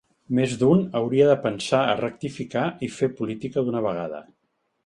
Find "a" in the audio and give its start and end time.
1.91-1.99